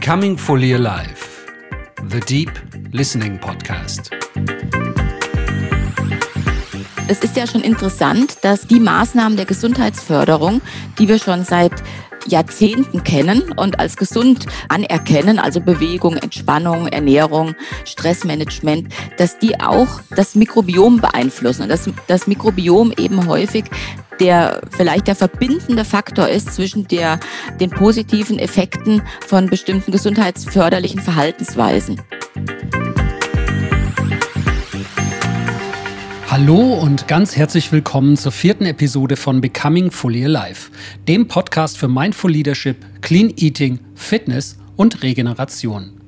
[0.00, 1.44] Becoming Fully Alive,
[2.08, 2.50] The Deep
[2.90, 4.10] Listening Podcast.
[7.06, 10.62] Es ist ja schon interessant, dass die Maßnahmen der Gesundheitsförderung,
[10.98, 11.72] die wir schon seit
[12.26, 20.34] Jahrzehnten kennen und als gesund anerkennen, also Bewegung, Entspannung, Ernährung, Stressmanagement, dass die auch das
[20.34, 23.64] Mikrobiom beeinflussen und dass das Mikrobiom eben häufig
[24.20, 27.18] der vielleicht der verbindende Faktor ist zwischen der,
[27.58, 32.00] den positiven Effekten von bestimmten gesundheitsförderlichen Verhaltensweisen.
[36.40, 40.70] Hallo und ganz herzlich willkommen zur vierten Episode von Becoming Fully Alive,
[41.06, 46.00] dem Podcast für Mindful Leadership, Clean Eating, Fitness und Regeneration.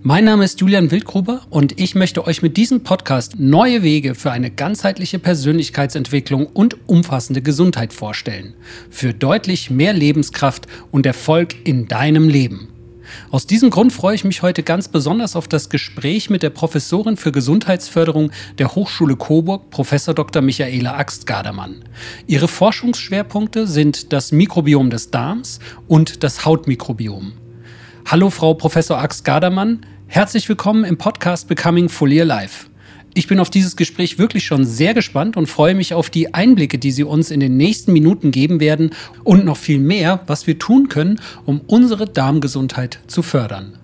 [0.00, 4.30] Mein Name ist Julian Wildgruber und ich möchte euch mit diesem Podcast neue Wege für
[4.30, 8.54] eine ganzheitliche Persönlichkeitsentwicklung und umfassende Gesundheit vorstellen.
[8.88, 12.71] Für deutlich mehr Lebenskraft und Erfolg in deinem Leben.
[13.30, 17.16] Aus diesem Grund freue ich mich heute ganz besonders auf das Gespräch mit der Professorin
[17.16, 20.42] für Gesundheitsförderung der Hochschule Coburg, Professor Dr.
[20.42, 21.84] Michaela Axt-Gardermann.
[22.26, 27.32] Ihre Forschungsschwerpunkte sind das Mikrobiom des Darms und das Hautmikrobiom.
[28.06, 32.66] Hallo Frau Professor Axt-Gardermann, Herzlich willkommen im Podcast Becoming Fully Alive.
[33.14, 36.78] Ich bin auf dieses Gespräch wirklich schon sehr gespannt und freue mich auf die Einblicke,
[36.78, 38.90] die Sie uns in den nächsten Minuten geben werden
[39.22, 43.78] und noch viel mehr, was wir tun können, um unsere Darmgesundheit zu fördern.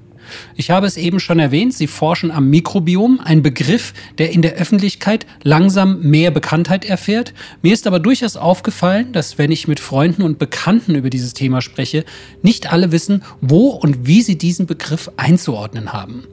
[0.57, 4.55] Ich habe es eben schon erwähnt, Sie forschen am Mikrobiom, ein Begriff, der in der
[4.55, 7.35] Öffentlichkeit langsam mehr Bekanntheit erfährt.
[7.61, 11.61] Mir ist aber durchaus aufgefallen, dass wenn ich mit Freunden und Bekannten über dieses Thema
[11.61, 12.05] spreche,
[12.43, 16.25] nicht alle wissen, wo und wie sie diesen Begriff einzuordnen haben.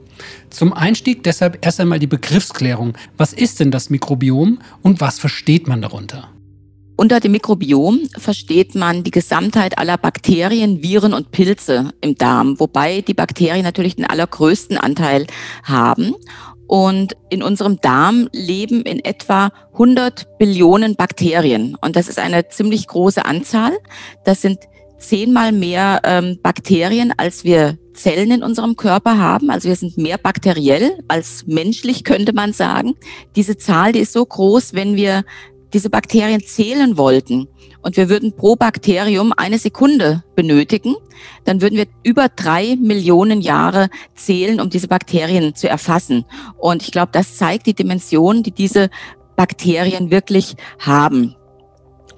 [0.56, 2.94] Zum Einstieg deshalb erst einmal die Begriffsklärung.
[3.18, 6.30] Was ist denn das Mikrobiom und was versteht man darunter?
[6.96, 13.02] Unter dem Mikrobiom versteht man die Gesamtheit aller Bakterien, Viren und Pilze im Darm, wobei
[13.02, 15.26] die Bakterien natürlich den allergrößten Anteil
[15.62, 16.14] haben.
[16.66, 21.76] Und in unserem Darm leben in etwa 100 Billionen Bakterien.
[21.82, 23.76] Und das ist eine ziemlich große Anzahl.
[24.24, 24.60] Das sind
[24.98, 29.50] zehnmal mehr ähm, Bakterien, als wir Zellen in unserem Körper haben.
[29.50, 32.94] Also wir sind mehr bakteriell als menschlich, könnte man sagen.
[33.34, 35.24] Diese Zahl, die ist so groß, wenn wir
[35.72, 37.48] diese Bakterien zählen wollten
[37.82, 40.94] und wir würden pro Bakterium eine Sekunde benötigen,
[41.44, 46.24] dann würden wir über drei Millionen Jahre zählen, um diese Bakterien zu erfassen.
[46.58, 48.90] Und ich glaube, das zeigt die Dimension, die diese
[49.36, 51.36] Bakterien wirklich haben.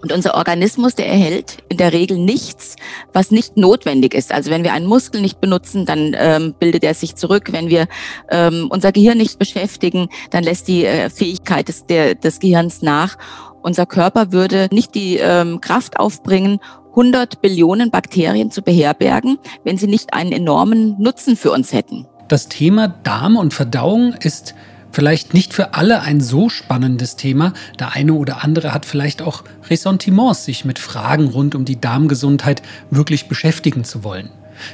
[0.01, 2.77] Und unser Organismus, der erhält in der Regel nichts,
[3.13, 4.33] was nicht notwendig ist.
[4.33, 7.53] Also wenn wir einen Muskel nicht benutzen, dann ähm, bildet er sich zurück.
[7.53, 7.89] Wenn wir
[8.31, 13.19] ähm, unser Gehirn nicht beschäftigen, dann lässt die äh, Fähigkeit des, der, des Gehirns nach.
[13.61, 16.61] Unser Körper würde nicht die ähm, Kraft aufbringen,
[16.91, 22.07] 100 Billionen Bakterien zu beherbergen, wenn sie nicht einen enormen Nutzen für uns hätten.
[22.29, 24.55] Das Thema Darm und Verdauung ist
[24.93, 27.53] vielleicht nicht für alle ein so spannendes Thema.
[27.79, 32.63] Der eine oder andere hat vielleicht auch Ressentiments, sich mit Fragen rund um die Darmgesundheit
[32.91, 34.31] wirklich beschäftigen zu wollen.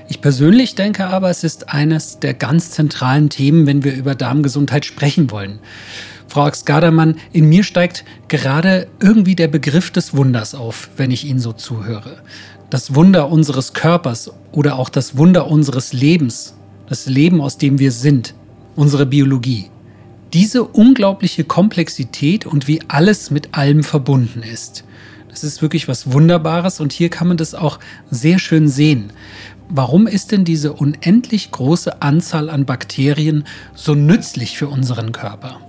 [0.09, 4.85] Ich persönlich denke aber, es ist eines der ganz zentralen Themen, wenn wir über Darmgesundheit
[4.85, 5.59] sprechen wollen.
[6.27, 11.39] Frau Ax-Gardermann, in mir steigt gerade irgendwie der Begriff des Wunders auf, wenn ich Ihnen
[11.39, 12.17] so zuhöre.
[12.71, 16.55] Das Wunder unseres Körpers oder auch das Wunder unseres Lebens,
[16.89, 18.35] das Leben, aus dem wir sind,
[18.75, 19.71] unsere Biologie
[20.35, 24.85] diese unglaubliche Komplexität und wie alles mit allem verbunden ist.
[25.29, 27.79] Das ist wirklich was Wunderbares und hier kann man das auch
[28.11, 29.13] sehr schön sehen.
[29.69, 35.61] Warum ist denn diese unendlich große Anzahl an Bakterien so nützlich für unseren Körper?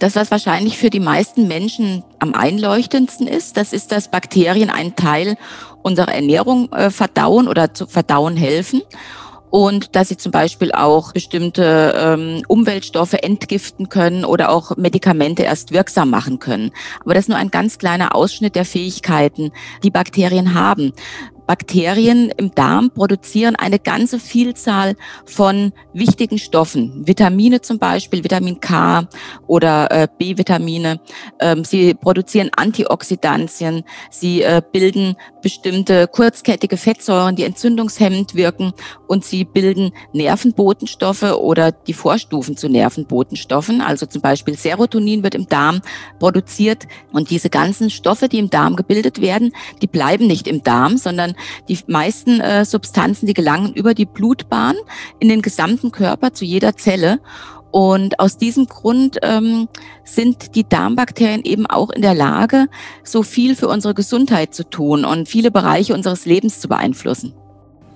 [0.00, 4.96] Das, was wahrscheinlich für die meisten Menschen am einleuchtendsten ist, das ist, dass Bakterien einen
[4.96, 5.36] Teil
[5.82, 8.82] unserer Ernährung äh, verdauen oder zu verdauen helfen
[9.50, 15.72] und dass sie zum Beispiel auch bestimmte ähm, Umweltstoffe entgiften können oder auch Medikamente erst
[15.72, 16.72] wirksam machen können.
[17.00, 19.52] Aber das ist nur ein ganz kleiner Ausschnitt der Fähigkeiten,
[19.82, 20.92] die Bakterien haben.
[21.48, 27.06] Bakterien im Darm produzieren eine ganze Vielzahl von wichtigen Stoffen.
[27.06, 29.08] Vitamine zum Beispiel, Vitamin K
[29.46, 31.00] oder äh, B-Vitamine.
[31.40, 33.84] Ähm, sie produzieren Antioxidantien.
[34.10, 38.74] Sie äh, bilden bestimmte kurzkettige Fettsäuren, die entzündungshemmend wirken.
[39.06, 43.80] Und sie bilden Nervenbotenstoffe oder die Vorstufen zu Nervenbotenstoffen.
[43.80, 45.80] Also zum Beispiel Serotonin wird im Darm
[46.18, 46.86] produziert.
[47.10, 51.36] Und diese ganzen Stoffe, die im Darm gebildet werden, die bleiben nicht im Darm, sondern
[51.68, 54.76] die meisten äh, Substanzen, die gelangen über die Blutbahn
[55.18, 57.20] in den gesamten Körper zu jeder Zelle.
[57.70, 59.68] Und aus diesem Grund ähm,
[60.04, 62.66] sind die Darmbakterien eben auch in der Lage,
[63.04, 67.34] so viel für unsere Gesundheit zu tun und viele Bereiche unseres Lebens zu beeinflussen.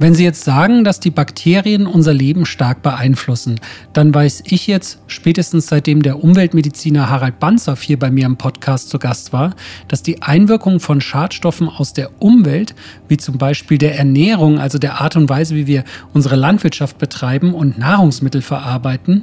[0.03, 3.61] Wenn Sie jetzt sagen, dass die Bakterien unser Leben stark beeinflussen,
[3.93, 8.89] dann weiß ich jetzt, spätestens seitdem der Umweltmediziner Harald Banzer hier bei mir im Podcast
[8.89, 9.55] zu Gast war,
[9.87, 12.75] dass die Einwirkung von Schadstoffen aus der Umwelt,
[13.07, 17.55] wie zum Beispiel der Ernährung, also der Art und Weise, wie wir unsere Landwirtschaft betreiben
[17.55, 19.23] und Nahrungsmittel verarbeiten,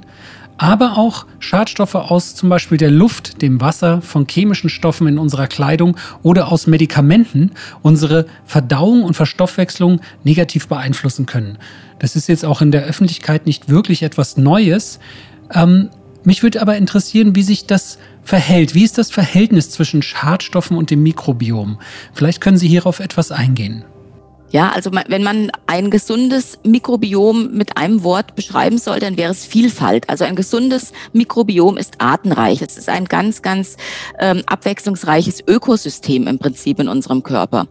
[0.60, 5.48] aber auch Schadstoffe aus zum Beispiel der Luft, dem Wasser, von chemischen Stoffen in unserer
[5.48, 7.52] Kleidung oder aus Medikamenten
[7.82, 11.58] unsere Verdauung und Verstoffwechslung negativ beeinflussen können.
[12.00, 15.00] Das ist jetzt auch in der Öffentlichkeit nicht wirklich etwas Neues.
[15.54, 15.90] Ähm,
[16.26, 18.76] mich würde aber interessieren, wie sich das verhält.
[18.76, 21.80] Wie ist das Verhältnis zwischen Schadstoffen und dem Mikrobiom?
[22.14, 23.86] Vielleicht können Sie hierauf etwas eingehen.
[24.51, 29.46] Ja, also wenn man ein gesundes Mikrobiom mit einem Wort beschreiben soll, dann wäre es
[29.46, 30.10] Vielfalt.
[30.10, 32.63] Also ein gesundes Mikrobiom ist artenreich.
[32.63, 33.78] Es ist ein ganz, ganz
[34.18, 37.68] ähm, abwechslungsreiches Ökosystem im Prinzip in unserem Körper.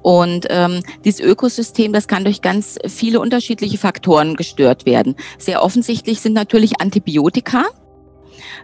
[0.00, 5.16] Und ähm, dieses Ökosystem, das kann durch ganz viele unterschiedliche Faktoren gestört werden.
[5.36, 7.64] Sehr offensichtlich sind natürlich Antibiotika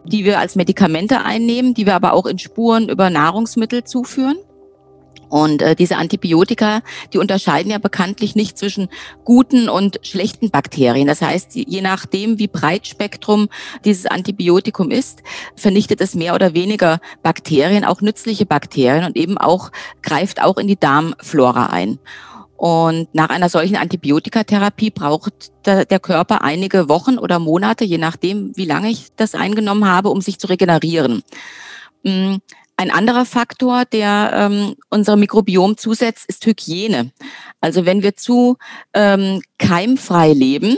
[0.05, 4.37] die wir als Medikamente einnehmen, die wir aber auch in Spuren über Nahrungsmittel zuführen.
[5.29, 6.81] Und äh, diese Antibiotika,
[7.13, 8.89] die unterscheiden ja bekanntlich nicht zwischen
[9.25, 11.07] guten und schlechten Bakterien.
[11.07, 13.49] Das heißt, je nachdem, wie breit Spektrum
[13.85, 15.23] dieses Antibiotikum ist,
[15.57, 19.71] vernichtet es mehr oder weniger Bakterien, auch nützliche Bakterien und eben auch
[20.03, 21.99] greift auch in die Darmflora ein.
[22.57, 28.65] Und nach einer solchen Antibiotikatherapie braucht der Körper einige Wochen oder Monate, je nachdem, wie
[28.65, 31.23] lange ich das eingenommen habe, um sich zu regenerieren.
[32.81, 37.11] Ein anderer Faktor, der ähm, unser Mikrobiom zusetzt, ist Hygiene.
[37.61, 38.57] Also wenn wir zu
[38.95, 40.77] ähm, keimfrei leben,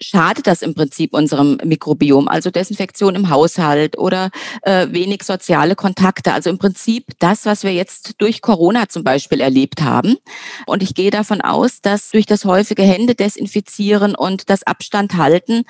[0.00, 4.30] schadet das im Prinzip unserem Mikrobiom, also Desinfektion im Haushalt oder
[4.62, 6.32] äh, wenig soziale Kontakte.
[6.32, 10.16] Also im Prinzip das, was wir jetzt durch Corona zum Beispiel erlebt haben.
[10.64, 15.64] Und ich gehe davon aus, dass durch das häufige Hände desinfizieren und das Abstand halten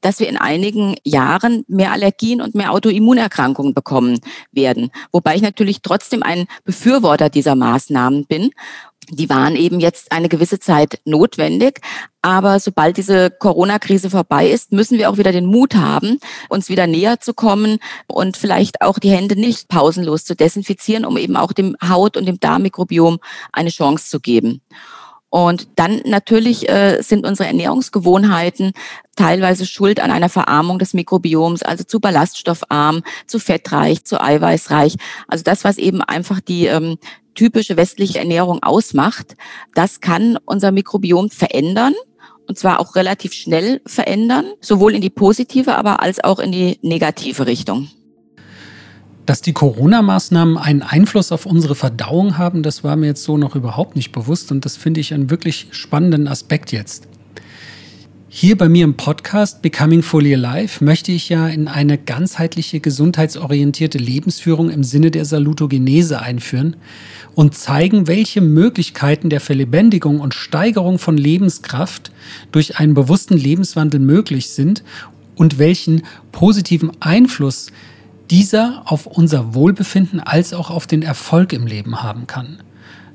[0.00, 4.20] dass wir in einigen Jahren mehr Allergien und mehr Autoimmunerkrankungen bekommen
[4.52, 4.90] werden.
[5.12, 8.50] Wobei ich natürlich trotzdem ein Befürworter dieser Maßnahmen bin.
[9.08, 11.80] Die waren eben jetzt eine gewisse Zeit notwendig.
[12.22, 16.86] Aber sobald diese Corona-Krise vorbei ist, müssen wir auch wieder den Mut haben, uns wieder
[16.86, 21.52] näher zu kommen und vielleicht auch die Hände nicht pausenlos zu desinfizieren, um eben auch
[21.52, 23.18] dem Haut- und dem Darmmikrobiom
[23.52, 24.60] eine Chance zu geben.
[25.30, 28.72] Und dann natürlich äh, sind unsere Ernährungsgewohnheiten
[29.14, 34.96] teilweise schuld an einer Verarmung des Mikrobioms, also zu ballaststoffarm, zu fettreich, zu eiweißreich.
[35.28, 36.98] Also das, was eben einfach die ähm,
[37.34, 39.36] typische westliche Ernährung ausmacht,
[39.74, 41.94] das kann unser Mikrobiom verändern
[42.48, 46.80] und zwar auch relativ schnell verändern, sowohl in die positive, aber als auch in die
[46.82, 47.88] negative Richtung.
[49.30, 53.54] Dass die Corona-Maßnahmen einen Einfluss auf unsere Verdauung haben, das war mir jetzt so noch
[53.54, 57.06] überhaupt nicht bewusst und das finde ich einen wirklich spannenden Aspekt jetzt.
[58.28, 63.98] Hier bei mir im Podcast Becoming Fully Alive möchte ich ja in eine ganzheitliche, gesundheitsorientierte
[63.98, 66.74] Lebensführung im Sinne der Salutogenese einführen
[67.36, 72.10] und zeigen, welche Möglichkeiten der Verlebendigung und Steigerung von Lebenskraft
[72.50, 74.82] durch einen bewussten Lebenswandel möglich sind
[75.36, 76.02] und welchen
[76.32, 77.68] positiven Einfluss
[78.30, 82.58] dieser auf unser Wohlbefinden als auch auf den Erfolg im Leben haben kann.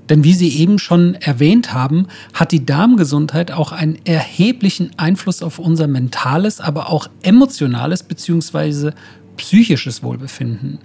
[0.10, 5.58] Denn wie Sie eben schon erwähnt haben, hat die Darmgesundheit auch einen erheblichen Einfluss auf
[5.58, 8.92] unser mentales, aber auch emotionales bzw.
[9.38, 10.80] psychisches Wohlbefinden.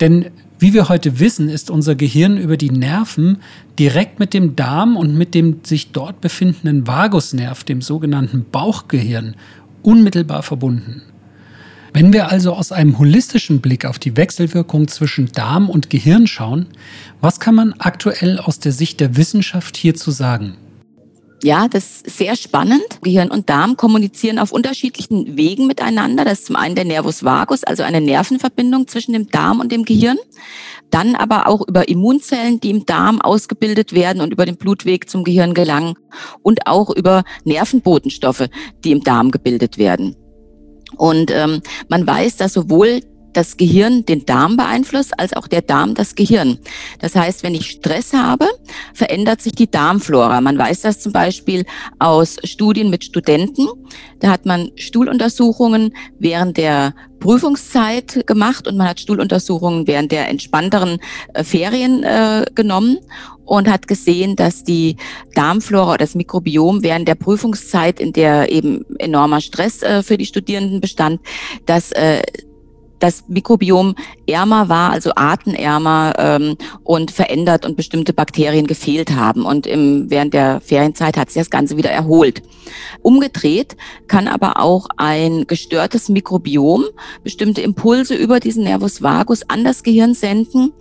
[0.00, 0.26] Denn
[0.58, 3.38] wie wir heute wissen, ist unser Gehirn über die Nerven
[3.78, 9.34] direkt mit dem Darm und mit dem sich dort befindenden Vagusnerv, dem sogenannten Bauchgehirn,
[9.82, 11.02] unmittelbar verbunden.
[11.92, 16.66] Wenn wir also aus einem holistischen Blick auf die Wechselwirkung zwischen Darm und Gehirn schauen,
[17.20, 20.56] was kann man aktuell aus der Sicht der Wissenschaft hierzu sagen?
[21.42, 22.82] Ja, das ist sehr spannend.
[23.02, 26.24] Gehirn und Darm kommunizieren auf unterschiedlichen Wegen miteinander.
[26.24, 29.84] Das ist zum einen der Nervus vagus, also eine Nervenverbindung zwischen dem Darm und dem
[29.84, 30.18] Gehirn.
[30.90, 35.22] Dann aber auch über Immunzellen, die im Darm ausgebildet werden und über den Blutweg zum
[35.22, 35.94] Gehirn gelangen.
[36.42, 38.48] Und auch über Nervenbotenstoffe,
[38.82, 40.16] die im Darm gebildet werden.
[40.96, 43.00] Und ähm, man weiß, dass sowohl
[43.32, 46.58] das Gehirn den Darm beeinflusst, als auch der Darm das Gehirn.
[47.00, 48.46] Das heißt, wenn ich Stress habe,
[48.94, 50.40] verändert sich die Darmflora.
[50.40, 51.64] Man weiß das zum Beispiel
[51.98, 53.66] aus Studien mit Studenten.
[54.20, 60.98] Da hat man Stuhluntersuchungen während der Prüfungszeit gemacht und man hat Stuhluntersuchungen während der entspannteren
[61.34, 62.98] äh, Ferien äh, genommen
[63.44, 64.96] und hat gesehen, dass die
[65.34, 70.26] Darmflora oder das Mikrobiom während der Prüfungszeit, in der eben enormer Stress äh, für die
[70.26, 71.20] Studierenden bestand,
[71.66, 72.22] dass äh,
[72.98, 73.94] das Mikrobiom
[74.26, 79.44] ärmer war, also artenärmer ähm, und verändert und bestimmte Bakterien gefehlt haben.
[79.44, 82.42] Und im, während der Ferienzeit hat sich das Ganze wieder erholt.
[83.02, 83.76] Umgedreht
[84.06, 86.84] kann aber auch ein gestörtes Mikrobiom
[87.22, 90.72] bestimmte Impulse über diesen Nervus vagus an das Gehirn senden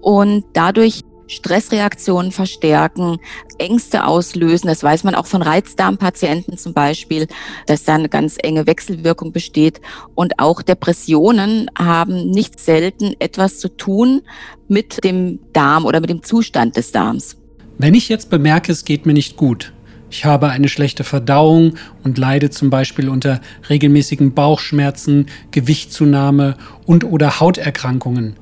[0.00, 3.18] und dadurch Stressreaktionen verstärken,
[3.58, 4.68] Ängste auslösen.
[4.68, 7.26] Das weiß man auch von Reizdarmpatienten zum Beispiel,
[7.66, 9.80] dass da eine ganz enge Wechselwirkung besteht.
[10.14, 14.22] Und auch Depressionen haben nicht selten etwas zu tun
[14.68, 17.36] mit dem Darm oder mit dem Zustand des Darms.
[17.78, 19.72] Wenn ich jetzt bemerke, es geht mir nicht gut,
[20.12, 27.40] ich habe eine schlechte Verdauung und leide zum Beispiel unter regelmäßigen Bauchschmerzen, Gewichtszunahme und oder
[27.40, 28.36] Hauterkrankungen.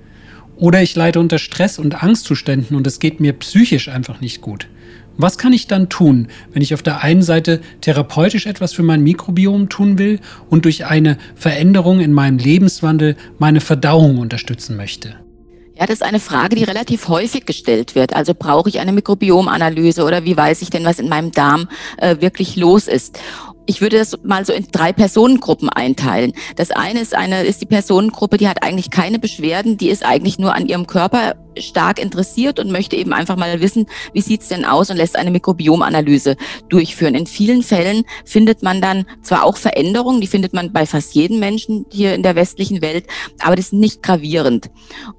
[0.60, 4.68] Oder ich leide unter Stress und Angstzuständen und es geht mir psychisch einfach nicht gut.
[5.16, 9.02] Was kann ich dann tun, wenn ich auf der einen Seite therapeutisch etwas für mein
[9.02, 15.16] Mikrobiom tun will und durch eine Veränderung in meinem Lebenswandel meine Verdauung unterstützen möchte?
[15.80, 18.14] Ja, das ist eine Frage, die relativ häufig gestellt wird.
[18.14, 22.20] Also brauche ich eine Mikrobiomanalyse oder wie weiß ich denn, was in meinem Darm äh,
[22.20, 23.18] wirklich los ist?
[23.70, 26.32] Ich würde das mal so in drei Personengruppen einteilen.
[26.56, 30.40] Das eine ist eine, ist die Personengruppe, die hat eigentlich keine Beschwerden, die ist eigentlich
[30.40, 34.64] nur an ihrem Körper stark interessiert und möchte eben einfach mal wissen, wie sieht's denn
[34.64, 36.36] aus und lässt eine Mikrobiomanalyse
[36.68, 37.14] durchführen.
[37.14, 41.40] In vielen Fällen findet man dann zwar auch Veränderungen, die findet man bei fast jedem
[41.40, 43.06] Menschen hier in der westlichen Welt,
[43.40, 44.70] aber das ist nicht gravierend.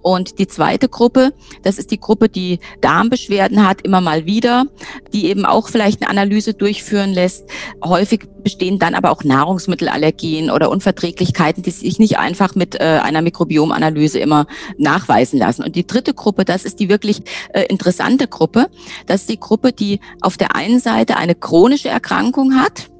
[0.01, 1.33] Und die zweite Gruppe,
[1.63, 4.65] das ist die Gruppe, die Darmbeschwerden hat, immer mal wieder,
[5.13, 7.45] die eben auch vielleicht eine Analyse durchführen lässt.
[7.83, 13.21] Häufig bestehen dann aber auch Nahrungsmittelallergien oder Unverträglichkeiten, die sich nicht einfach mit äh, einer
[13.21, 14.47] Mikrobiomanalyse immer
[14.77, 15.63] nachweisen lassen.
[15.63, 17.21] Und die dritte Gruppe, das ist die wirklich
[17.53, 18.69] äh, interessante Gruppe,
[19.07, 22.91] das ist die Gruppe, die auf der einen Seite eine chronische Erkrankung hat,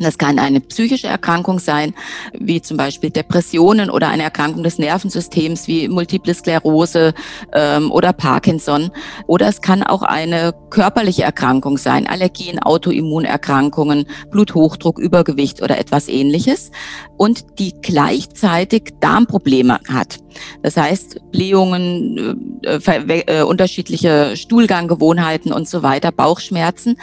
[0.00, 1.92] das kann eine psychische Erkrankung sein,
[2.32, 7.14] wie zum Beispiel Depressionen oder eine Erkrankung des Nervensystems wie Multiple Sklerose
[7.52, 8.90] ähm, oder Parkinson.
[9.26, 16.70] Oder es kann auch eine körperliche Erkrankung sein, Allergien, Autoimmunerkrankungen, Bluthochdruck, Übergewicht oder etwas ähnliches.
[17.16, 20.18] Und die gleichzeitig Darmprobleme hat.
[20.62, 26.96] Das heißt, Blähungen, äh, äh, unterschiedliche Stuhlganggewohnheiten und so weiter, Bauchschmerzen.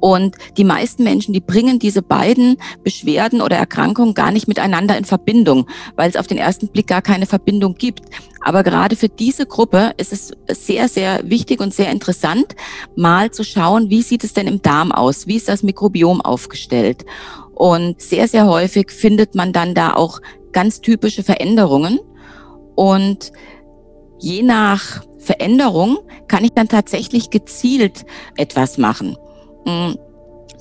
[0.00, 5.04] Und die meisten Menschen, die bringen diese beiden Beschwerden oder Erkrankungen gar nicht miteinander in
[5.04, 8.02] Verbindung, weil es auf den ersten Blick gar keine Verbindung gibt.
[8.44, 12.56] Aber gerade für diese Gruppe ist es sehr, sehr wichtig und sehr interessant,
[12.96, 15.26] mal zu schauen, wie sieht es denn im Darm aus?
[15.26, 17.04] Wie ist das Mikrobiom aufgestellt?
[17.54, 20.20] Und sehr, sehr häufig findet man dann da auch
[20.52, 22.00] ganz typische Veränderungen.
[22.74, 23.32] Und
[24.18, 25.98] je nach Veränderung
[26.28, 28.04] kann ich dann tatsächlich gezielt
[28.36, 29.16] etwas machen.
[29.66, 29.96] Hm,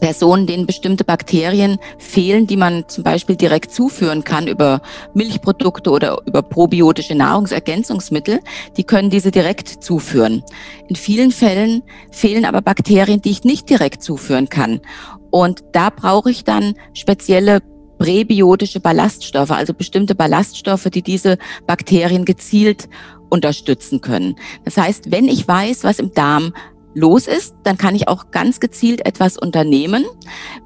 [0.01, 4.81] Personen, denen bestimmte Bakterien fehlen, die man zum Beispiel direkt zuführen kann über
[5.13, 8.39] Milchprodukte oder über probiotische Nahrungsergänzungsmittel,
[8.77, 10.43] die können diese direkt zuführen.
[10.87, 14.81] In vielen Fällen fehlen aber Bakterien, die ich nicht direkt zuführen kann.
[15.29, 17.61] Und da brauche ich dann spezielle
[18.01, 22.89] präbiotische Ballaststoffe, also bestimmte Ballaststoffe, die diese Bakterien gezielt
[23.29, 24.37] unterstützen können.
[24.65, 26.51] Das heißt, wenn ich weiß, was im Darm
[26.95, 30.05] los ist, dann kann ich auch ganz gezielt etwas unternehmen.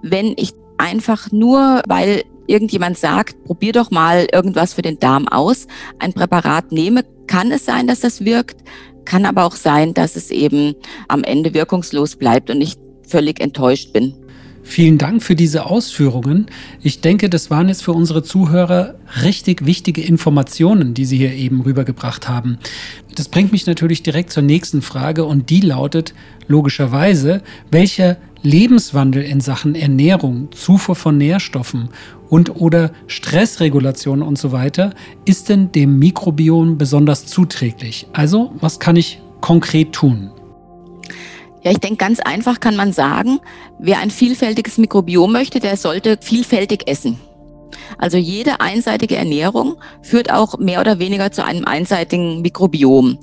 [0.02, 5.68] Wenn ich einfach nur, weil irgendjemand sagt, probier doch mal irgendwas für den Darm aus,
[6.00, 8.64] ein Präparat nehme, kann es sein, dass das wirkt,
[9.04, 10.74] kann aber auch sein, dass es eben
[11.10, 12.76] am Ende wirkungslos bleibt und ich
[13.06, 14.25] völlig enttäuscht bin.
[14.68, 16.48] Vielen Dank für diese Ausführungen.
[16.82, 21.62] Ich denke, das waren jetzt für unsere Zuhörer richtig wichtige Informationen, die Sie hier eben
[21.62, 22.58] rübergebracht haben.
[23.14, 26.16] Das bringt mich natürlich direkt zur nächsten Frage und die lautet
[26.48, 31.90] logischerweise, welcher Lebenswandel in Sachen Ernährung, Zufuhr von Nährstoffen
[32.28, 34.96] und oder Stressregulation und so weiter
[35.26, 38.08] ist denn dem Mikrobiom besonders zuträglich?
[38.14, 40.32] Also, was kann ich konkret tun?
[41.66, 43.40] Ja, ich denke, ganz einfach kann man sagen,
[43.80, 47.20] wer ein vielfältiges Mikrobiom möchte, der sollte vielfältig essen.
[47.98, 53.18] Also jede einseitige Ernährung führt auch mehr oder weniger zu einem einseitigen Mikrobiom.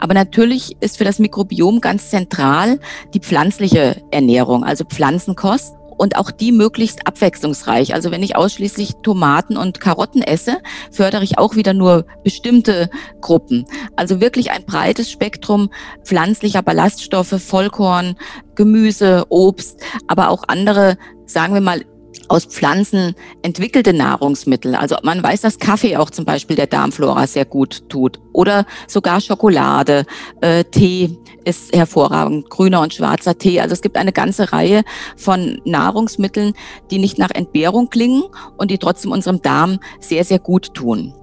[0.00, 2.80] Aber natürlich ist für das Mikrobiom ganz zentral
[3.14, 7.94] die pflanzliche Ernährung, also Pflanzenkost und auch die möglichst abwechslungsreich.
[7.94, 10.58] Also wenn ich ausschließlich Tomaten und Karotten esse,
[10.90, 13.64] fördere ich auch wieder nur bestimmte Gruppen.
[13.96, 15.70] Also wirklich ein breites Spektrum
[16.04, 18.16] pflanzlicher Ballaststoffe, Vollkorn,
[18.54, 20.96] Gemüse, Obst, aber auch andere,
[21.26, 21.84] sagen wir mal,
[22.28, 24.74] aus Pflanzen entwickelte Nahrungsmittel.
[24.74, 28.20] Also man weiß, dass Kaffee auch zum Beispiel der Darmflora sehr gut tut.
[28.32, 30.06] Oder sogar Schokolade,
[30.40, 33.60] äh, Tee ist hervorragend, grüner und schwarzer Tee.
[33.60, 34.82] Also es gibt eine ganze Reihe
[35.16, 36.54] von Nahrungsmitteln,
[36.90, 38.24] die nicht nach Entbehrung klingen
[38.56, 41.14] und die trotzdem unserem Darm sehr, sehr gut tun.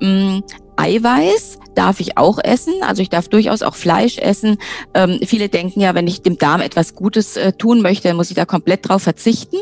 [0.00, 0.40] Mm,
[0.76, 4.58] Eiweiß darf ich auch essen, also ich darf durchaus auch Fleisch essen.
[4.94, 8.30] Ähm, viele denken ja, wenn ich dem Darm etwas Gutes äh, tun möchte, dann muss
[8.30, 9.56] ich da komplett drauf verzichten.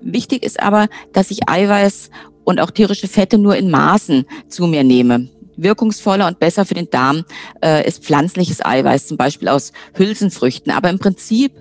[0.00, 2.10] Wichtig ist aber, dass ich Eiweiß
[2.44, 6.88] und auch tierische Fette nur in Maßen zu mir nehme wirkungsvoller und besser für den
[6.88, 7.24] Darm
[7.62, 10.72] äh, ist pflanzliches Eiweiß, zum Beispiel aus Hülsenfrüchten.
[10.72, 11.52] Aber im Prinzip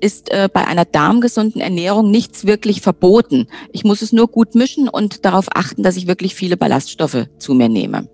[0.00, 3.46] ist äh, bei einer darmgesunden Ernährung nichts wirklich verboten.
[3.72, 7.54] Ich muss es nur gut mischen und darauf achten, dass ich wirklich viele Ballaststoffe zu
[7.54, 8.08] mir nehme.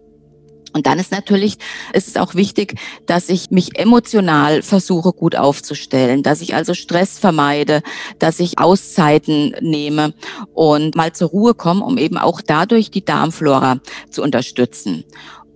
[0.72, 1.56] Und dann ist natürlich,
[1.92, 2.74] ist es auch wichtig,
[3.06, 7.82] dass ich mich emotional versuche gut aufzustellen, dass ich also Stress vermeide,
[8.18, 10.14] dass ich Auszeiten nehme
[10.54, 15.04] und mal zur Ruhe komme, um eben auch dadurch die Darmflora zu unterstützen.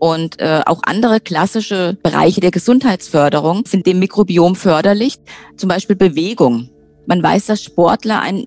[0.05, 5.17] Und äh, auch andere klassische Bereiche der Gesundheitsförderung sind dem Mikrobiom förderlich,
[5.57, 6.69] zum Beispiel Bewegung.
[7.07, 8.45] Man weiß, dass Sportler ein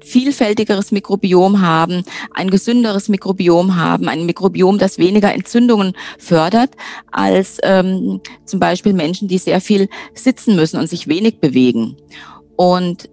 [0.00, 2.02] vielfältigeres Mikrobiom haben,
[2.34, 6.70] ein gesünderes Mikrobiom haben, ein Mikrobiom, das weniger Entzündungen fördert
[7.12, 11.96] als ähm, zum Beispiel Menschen, die sehr viel sitzen müssen und sich wenig bewegen.
[12.56, 13.08] Und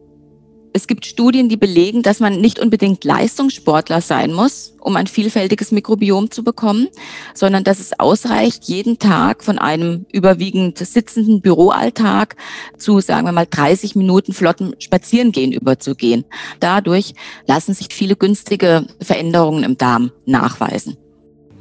[0.74, 5.72] es gibt Studien, die belegen, dass man nicht unbedingt Leistungssportler sein muss, um ein vielfältiges
[5.72, 6.88] Mikrobiom zu bekommen,
[7.34, 12.36] sondern dass es ausreicht, jeden Tag von einem überwiegend sitzenden Büroalltag
[12.78, 16.26] zu, sagen wir mal, 30 Minuten flotten Spazierengehen überzugehen.
[16.60, 17.14] Dadurch
[17.46, 20.98] lassen sich viele günstige Veränderungen im Darm nachweisen.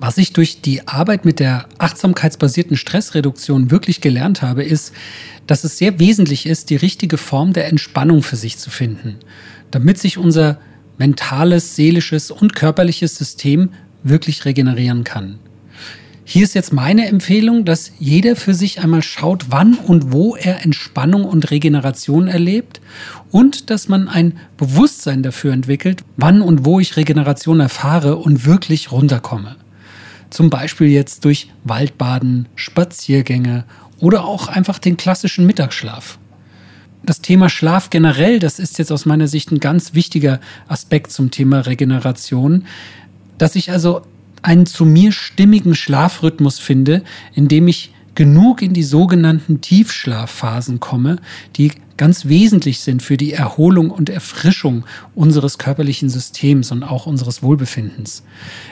[0.02, 4.92] Was ich durch die Arbeit mit der achtsamkeitsbasierten Stressreduktion wirklich gelernt habe, ist,
[5.46, 9.18] dass es sehr wesentlich ist, die richtige Form der Entspannung für sich zu finden,
[9.70, 10.58] damit sich unser
[10.98, 13.68] mentales, seelisches und körperliches System
[14.02, 15.38] wirklich regenerieren kann.
[16.24, 20.64] Hier ist jetzt meine Empfehlung, dass jeder für sich einmal schaut, wann und wo er
[20.64, 22.80] Entspannung und Regeneration erlebt
[23.30, 28.90] und dass man ein Bewusstsein dafür entwickelt, wann und wo ich Regeneration erfahre und wirklich
[28.90, 29.61] runterkomme.
[30.32, 33.66] Zum Beispiel jetzt durch Waldbaden, Spaziergänge
[34.00, 36.18] oder auch einfach den klassischen Mittagsschlaf.
[37.02, 41.30] Das Thema Schlaf generell, das ist jetzt aus meiner Sicht ein ganz wichtiger Aspekt zum
[41.30, 42.64] Thema Regeneration,
[43.36, 44.00] dass ich also
[44.40, 47.02] einen zu mir stimmigen Schlafrhythmus finde,
[47.34, 51.16] in dem ich genug in die sogenannten Tiefschlafphasen komme,
[51.56, 57.42] die ganz wesentlich sind für die Erholung und Erfrischung unseres körperlichen Systems und auch unseres
[57.42, 58.24] Wohlbefindens.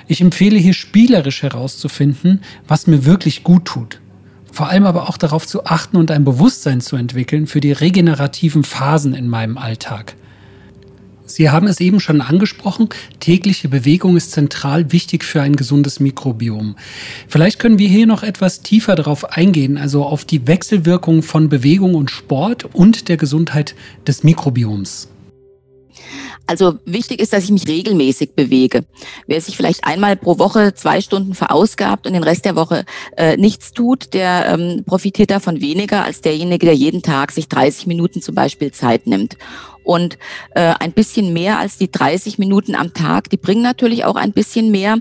[0.09, 4.01] Ich empfehle hier spielerisch herauszufinden, was mir wirklich gut tut.
[4.53, 8.65] Vor allem aber auch darauf zu achten und ein Bewusstsein zu entwickeln für die regenerativen
[8.65, 10.17] Phasen in meinem Alltag.
[11.35, 12.89] Sie haben es eben schon angesprochen,
[13.21, 16.77] tägliche Bewegung ist zentral wichtig für ein gesundes Mikrobiom.
[17.29, 21.95] Vielleicht können wir hier noch etwas tiefer darauf eingehen, also auf die Wechselwirkung von Bewegung
[21.95, 23.75] und Sport und der Gesundheit
[24.07, 25.09] des Mikrobioms.
[26.51, 28.85] Also wichtig ist, dass ich mich regelmäßig bewege.
[29.29, 32.85] Wer sich vielleicht einmal pro Woche zwei Stunden verausgabt und den Rest der Woche
[33.17, 37.87] äh, nichts tut, der ähm, profitiert davon weniger als derjenige, der jeden Tag sich 30
[37.87, 39.37] Minuten zum Beispiel Zeit nimmt.
[39.91, 40.19] Und
[40.55, 44.31] äh, ein bisschen mehr als die 30 Minuten am Tag, die bringen natürlich auch ein
[44.31, 44.99] bisschen mehr.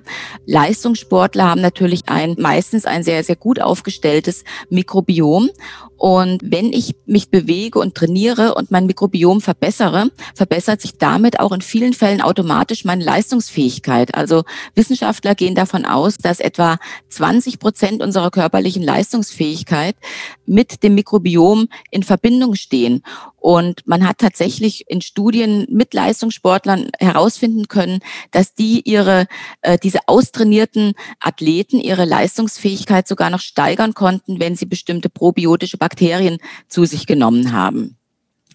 [0.47, 5.51] Leistungssportler haben natürlich ein meistens ein sehr, sehr gut aufgestelltes Mikrobiom.
[5.95, 11.51] Und wenn ich mich bewege und trainiere und mein Mikrobiom verbessere, verbessert sich damit auch
[11.51, 14.15] in vielen Fällen automatisch meine Leistungsfähigkeit.
[14.15, 14.43] Also
[14.75, 16.77] Wissenschaftler gehen davon aus, dass etwa
[17.09, 19.97] 20 Prozent unserer körperlichen Leistungsfähigkeit
[20.45, 23.03] mit dem Mikrobiom in Verbindung stehen.
[23.37, 27.99] Und man hat tatsächlich in Studien mit Leistungssportlern herausfinden können,
[28.31, 29.27] dass die ihre,
[29.61, 36.37] äh, diese austrainierten Athleten ihre Leistungsfähigkeit sogar noch steigern konnten, wenn sie bestimmte probiotische Bakterien
[36.67, 37.97] zu sich genommen haben.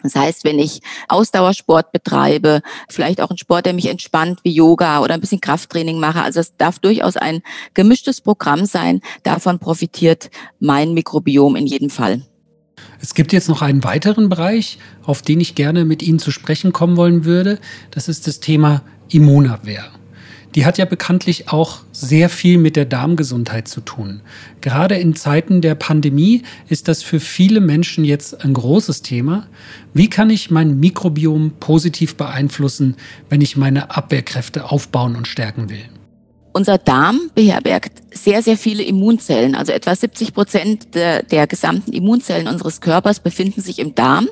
[0.05, 2.61] Das heißt, wenn ich Ausdauersport betreibe,
[2.91, 6.41] vielleicht auch einen Sport, der mich entspannt, wie Yoga oder ein bisschen Krafttraining mache, also
[6.41, 7.41] es darf durchaus ein
[7.73, 9.01] gemischtes Programm sein.
[9.23, 12.21] Davon profitiert mein Mikrobiom in jedem Fall.
[13.01, 16.73] Es gibt jetzt noch einen weiteren Bereich, auf den ich gerne mit Ihnen zu sprechen
[16.73, 17.59] kommen wollen würde.
[17.91, 19.85] Das ist das Thema Immunabwehr
[20.55, 24.21] die hat ja bekanntlich auch sehr viel mit der Darmgesundheit zu tun.
[24.61, 29.49] Gerade in Zeiten der Pandemie ist das für viele Menschen jetzt ein großes Thema.
[29.95, 32.97] Wie kann ich mein Mikrobiom positiv beeinflussen,
[33.29, 35.85] wenn ich meine Abwehrkräfte aufbauen und stärken will?
[36.57, 39.57] Unser Darm beherbergt sehr, sehr viele Immunzellen.
[39.57, 44.29] Also etwa 70 Prozent der, der gesamten Immunzellen unseres Körpers befinden sich im Darm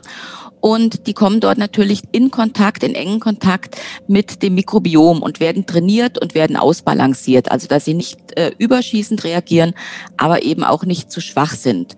[0.62, 5.66] und die kommen dort natürlich in Kontakt, in engen Kontakt mit dem Mikrobiom und werden
[5.66, 9.74] trainiert und werden ausbalanciert, also dass sie nicht äh, überschießend reagieren,
[10.16, 11.96] aber eben auch nicht zu schwach sind.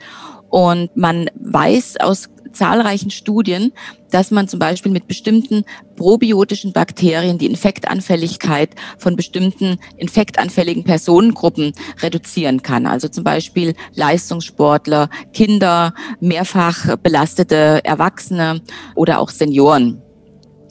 [0.48, 3.72] Und man weiß aus zahlreichen Studien,
[4.10, 5.64] dass man zum Beispiel mit bestimmten
[5.96, 12.86] probiotischen Bakterien die Infektanfälligkeit von bestimmten infektanfälligen Personengruppen reduzieren kann.
[12.86, 18.62] Also zum Beispiel Leistungssportler, Kinder, mehrfach belastete Erwachsene
[18.94, 20.00] oder auch Senioren.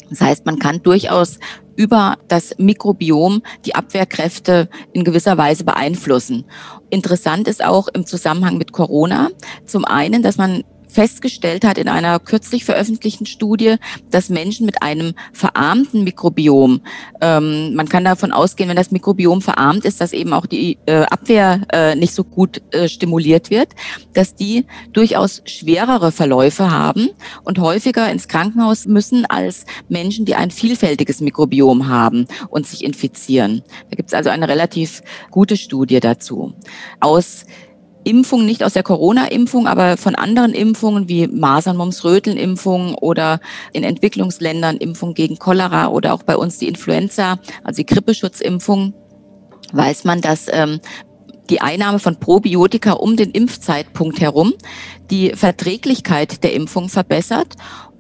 [0.10, 1.40] Das heißt, man kann durchaus
[1.76, 6.46] über das Mikrobiom die Abwehrkräfte in gewisser Weise beeinflussen.
[6.90, 9.30] Interessant ist auch im Zusammenhang mit Corona
[9.66, 13.76] zum einen, dass man festgestellt hat in einer kürzlich veröffentlichten Studie,
[14.12, 16.82] dass Menschen mit einem verarmten Mikrobiom,
[17.20, 21.04] ähm, man kann davon ausgehen, wenn das Mikrobiom verarmt ist, dass eben auch die äh,
[21.04, 23.70] Abwehr äh, nicht so gut äh, stimuliert wird,
[24.14, 27.10] dass die durchaus schwerere Verläufe haben
[27.44, 33.64] und häufiger ins Krankenhaus müssen als Menschen, die ein vielfältiges Mikrobiom haben und sich infizieren.
[33.90, 35.02] Da gibt es also eine relativ
[35.32, 36.54] gute Studie dazu.
[37.00, 37.46] Aus
[38.04, 43.40] Impfung, nicht aus der Corona-Impfung, aber von anderen Impfungen wie Masern, Mumps, Röteln-Impfung oder
[43.72, 48.94] in Entwicklungsländern Impfung gegen Cholera oder auch bei uns die Influenza, also die Grippeschutzimpfung,
[49.72, 50.80] weiß man, dass ähm,
[51.50, 54.54] die Einnahme von Probiotika um den Impfzeitpunkt herum
[55.12, 57.56] die Verträglichkeit der Impfung verbessert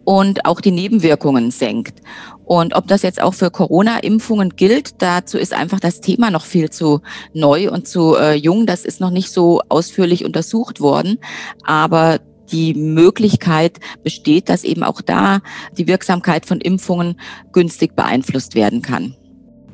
[0.06, 2.02] und auch die Nebenwirkungen senkt.
[2.46, 6.70] Und ob das jetzt auch für Corona-Impfungen gilt, dazu ist einfach das Thema noch viel
[6.70, 7.02] zu
[7.34, 8.66] neu und zu äh, jung.
[8.66, 11.20] Das ist noch nicht so ausführlich untersucht worden.
[11.64, 12.20] Aber
[12.52, 15.42] die Möglichkeit besteht, dass eben auch da
[15.78, 17.20] die Wirksamkeit von Impfungen
[17.52, 19.16] günstig beeinflusst werden kann.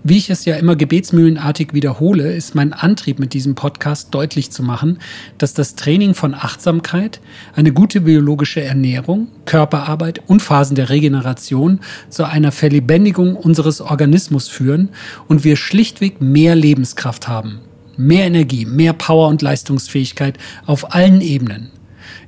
[0.09, 4.63] Wie ich es ja immer gebetsmühlenartig wiederhole, ist mein Antrieb mit diesem Podcast deutlich zu
[4.63, 4.97] machen,
[5.37, 7.21] dass das Training von Achtsamkeit,
[7.55, 14.89] eine gute biologische Ernährung, Körperarbeit und Phasen der Regeneration zu einer Verlebendigung unseres Organismus führen
[15.27, 17.59] und wir schlichtweg mehr Lebenskraft haben.
[17.95, 21.69] Mehr Energie, mehr Power und Leistungsfähigkeit auf allen Ebenen.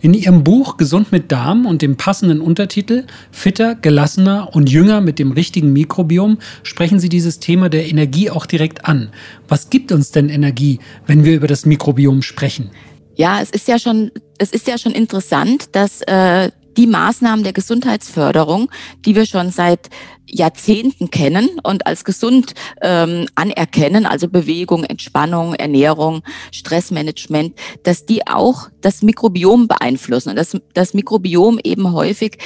[0.03, 5.19] In ihrem Buch Gesund mit Darm und dem passenden Untertitel Fitter, gelassener und jünger mit
[5.19, 9.09] dem richtigen Mikrobiom sprechen sie dieses Thema der Energie auch direkt an.
[9.47, 12.71] Was gibt uns denn Energie, wenn wir über das Mikrobiom sprechen?
[13.15, 14.09] Ja, es ist ja schon,
[14.39, 18.69] es ist ja schon interessant, dass äh, die Maßnahmen der Gesundheitsförderung,
[19.05, 19.89] die wir schon seit
[20.25, 28.69] Jahrzehnten kennen und als gesund ähm, anerkennen, also Bewegung, Entspannung, Ernährung, Stressmanagement, dass die auch
[28.81, 30.29] das Mikrobiom beeinflussen.
[30.29, 32.37] Und dass das Mikrobiom eben häufig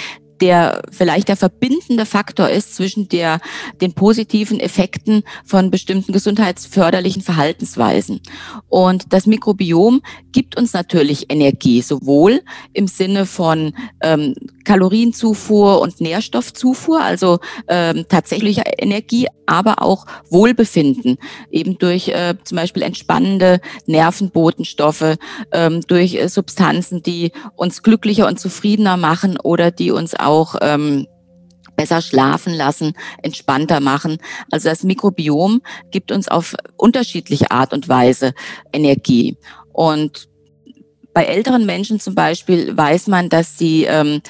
[0.41, 3.39] der vielleicht der verbindende Faktor ist zwischen der,
[3.82, 8.21] den positiven Effekten von bestimmten gesundheitsförderlichen Verhaltensweisen.
[8.67, 12.41] Und das Mikrobiom gibt uns natürlich Energie, sowohl
[12.74, 21.17] im Sinne von ähm, Kalorienzufuhr und Nährstoffzufuhr, also ähm, tatsächliche Energie, aber auch Wohlbefinden,
[21.49, 25.15] eben durch äh, zum Beispiel entspannende Nervenbotenstoffe,
[25.51, 31.08] ähm, durch äh, Substanzen, die uns glücklicher und zufriedener machen oder die uns auch ähm,
[31.75, 34.17] besser schlafen lassen, entspannter machen.
[34.51, 38.34] Also das Mikrobiom gibt uns auf unterschiedliche Art und Weise
[38.73, 39.38] Energie.
[39.73, 40.30] Und
[41.13, 44.21] bei älteren Menschen zum Beispiel weiß man, dass sie ähm,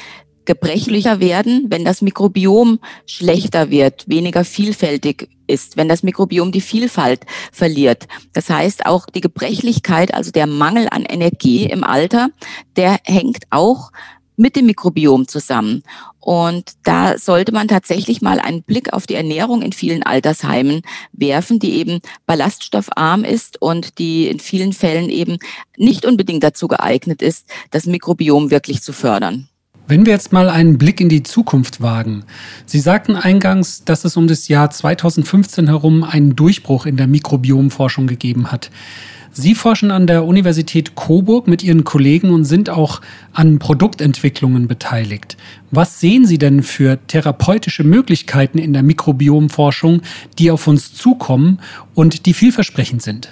[0.45, 7.25] gebrechlicher werden, wenn das Mikrobiom schlechter wird, weniger vielfältig ist, wenn das Mikrobiom die Vielfalt
[7.51, 8.07] verliert.
[8.33, 12.29] Das heißt, auch die Gebrechlichkeit, also der Mangel an Energie im Alter,
[12.75, 13.91] der hängt auch
[14.37, 15.83] mit dem Mikrobiom zusammen.
[16.19, 20.81] Und da sollte man tatsächlich mal einen Blick auf die Ernährung in vielen Altersheimen
[21.13, 25.37] werfen, die eben ballaststoffarm ist und die in vielen Fällen eben
[25.77, 29.49] nicht unbedingt dazu geeignet ist, das Mikrobiom wirklich zu fördern.
[29.87, 32.23] Wenn wir jetzt mal einen Blick in die Zukunft wagen.
[32.65, 38.07] Sie sagten eingangs, dass es um das Jahr 2015 herum einen Durchbruch in der Mikrobiomforschung
[38.07, 38.71] gegeben hat.
[39.31, 45.37] Sie forschen an der Universität Coburg mit Ihren Kollegen und sind auch an Produktentwicklungen beteiligt.
[45.69, 50.01] Was sehen Sie denn für therapeutische Möglichkeiten in der Mikrobiomforschung,
[50.39, 51.59] die auf uns zukommen
[51.93, 53.29] und die vielversprechend sind?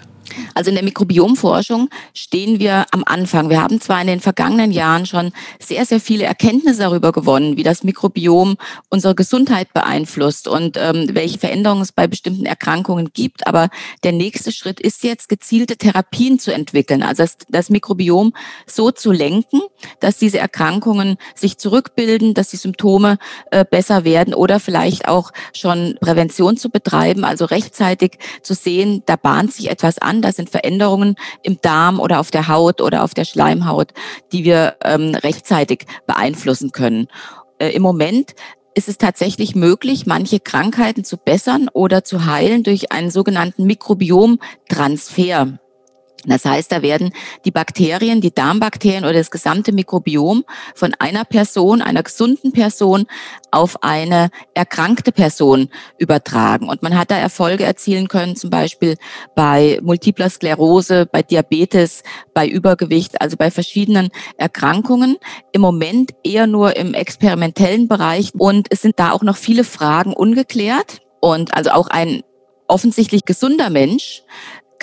[0.54, 3.50] Also in der Mikrobiomforschung stehen wir am Anfang.
[3.50, 7.64] Wir haben zwar in den vergangenen Jahren schon sehr, sehr viele Erkenntnisse darüber gewonnen, wie
[7.64, 8.58] das Mikrobiom
[8.90, 13.48] unsere Gesundheit beeinflusst und ähm, welche Veränderungen es bei bestimmten Erkrankungen gibt.
[13.48, 13.70] Aber
[14.04, 17.04] der nächste Schritt ist jetzt, gezielte Therapien zu entwickeln.
[17.04, 18.34] Also das, das Mikrobiom
[18.66, 19.62] so zu lenken,
[20.00, 23.18] dass diese Erkrankungen sich zurückbilden, dass die Symptome
[23.52, 29.16] äh, besser werden oder vielleicht auch schon Prävention zu betreiben, also rechtzeitig zu sehen, da
[29.16, 33.13] bahnt sich etwas an, das sind Veränderungen im Darm oder auf der Haut oder auf
[33.13, 33.93] der Schleimhaut,
[34.32, 37.08] die wir ähm, rechtzeitig beeinflussen können.
[37.60, 38.36] Äh, Im Moment
[38.76, 45.60] ist es tatsächlich möglich, manche Krankheiten zu bessern oder zu heilen durch einen sogenannten Mikrobiomtransfer.
[46.26, 47.14] Das heißt, da werden
[47.46, 53.06] die Bakterien, die Darmbakterien oder das gesamte Mikrobiom von einer Person, einer gesunden Person
[53.52, 56.70] auf eine erkrankte Person übertragen.
[56.70, 58.96] Und man hat da Erfolge erzielen können, zum Beispiel
[59.36, 65.18] bei multipler Sklerose, bei Diabetes, bei Übergewicht, also bei verschiedenen Erkrankungen.
[65.52, 68.32] Im Moment eher nur im experimentellen Bereich.
[68.38, 71.02] Und es sind da auch noch viele Fragen ungeklärt.
[71.20, 72.24] Und also auch ein
[72.68, 74.24] offensichtlich gesunder Mensch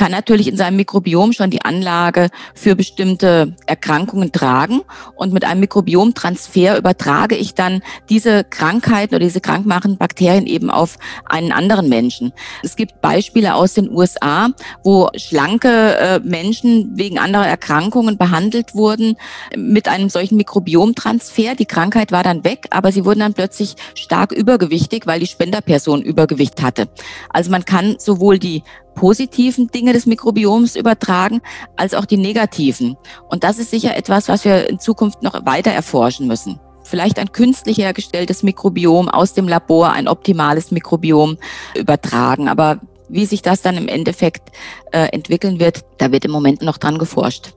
[0.01, 4.81] kann natürlich in seinem Mikrobiom schon die Anlage für bestimmte Erkrankungen tragen.
[5.15, 10.97] Und mit einem Mikrobiomtransfer übertrage ich dann diese Krankheiten oder diese krankmachenden Bakterien eben auf
[11.27, 12.33] einen anderen Menschen.
[12.63, 14.49] Es gibt Beispiele aus den USA,
[14.83, 19.17] wo schlanke äh, Menschen wegen anderer Erkrankungen behandelt wurden
[19.55, 21.57] mit einem solchen Mikrobiomtransfer.
[21.57, 26.01] Die Krankheit war dann weg, aber sie wurden dann plötzlich stark übergewichtig, weil die Spenderperson
[26.01, 26.89] Übergewicht hatte.
[27.29, 28.63] Also man kann sowohl die
[29.01, 31.41] positiven Dinge des Mikrobioms übertragen,
[31.75, 32.99] als auch die negativen.
[33.31, 36.61] Und das ist sicher etwas, was wir in Zukunft noch weiter erforschen müssen.
[36.85, 41.39] Vielleicht ein künstlich hergestelltes Mikrobiom aus dem Labor, ein optimales Mikrobiom
[41.75, 42.47] übertragen.
[42.47, 44.51] Aber wie sich das dann im Endeffekt
[44.93, 47.55] äh, entwickeln wird, da wird im Moment noch dran geforscht.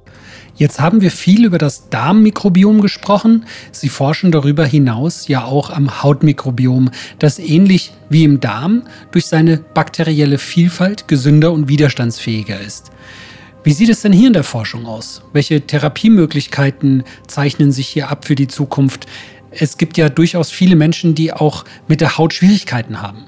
[0.56, 3.46] Jetzt haben wir viel über das Darmmikrobiom gesprochen.
[3.72, 9.58] Sie forschen darüber hinaus ja auch am Hautmikrobiom, das ähnlich wie im Darm durch seine
[9.58, 12.92] bakterielle Vielfalt gesünder und widerstandsfähiger ist.
[13.64, 15.24] Wie sieht es denn hier in der Forschung aus?
[15.34, 19.08] Welche Therapiemöglichkeiten zeichnen sich hier ab für die Zukunft?
[19.50, 23.26] Es gibt ja durchaus viele Menschen, die auch mit der Haut Schwierigkeiten haben.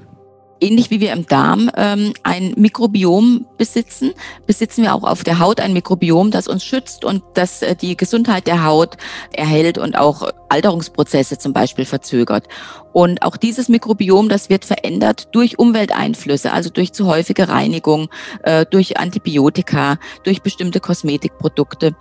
[0.60, 4.12] Ähnlich wie wir im Darm ähm, ein Mikrobiom besitzen,
[4.46, 7.96] besitzen wir auch auf der Haut ein Mikrobiom, das uns schützt und das äh, die
[7.96, 8.96] Gesundheit der Haut
[9.32, 12.48] erhält und auch Alterungsprozesse zum Beispiel verzögert.
[12.96, 18.08] Und auch dieses Mikrobiom, das wird verändert durch Umwelteinflüsse, also durch zu häufige Reinigung,
[18.42, 21.94] äh, durch Antibiotika, durch bestimmte Kosmetikprodukte.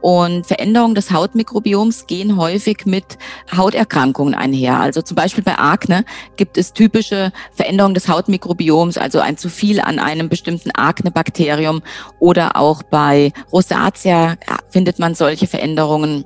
[0.00, 3.18] Und Veränderungen des Hautmikrobioms gehen häufig mit
[3.54, 4.80] Hauterkrankungen einher.
[4.80, 6.06] Also zum Beispiel bei Akne
[6.36, 11.82] gibt es typische Veränderungen des Hautmikrobioms, also ein zu viel an einem bestimmten Aknebakterium
[12.20, 14.36] oder auch bei Rosatia
[14.70, 16.24] findet man solche Veränderungen